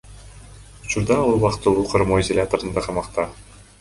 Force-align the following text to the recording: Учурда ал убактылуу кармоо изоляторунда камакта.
Учурда 0.83 1.17
ал 1.17 1.29
убактылуу 1.35 1.85
кармоо 1.93 2.21
изоляторунда 2.21 2.81
камакта. 2.87 3.29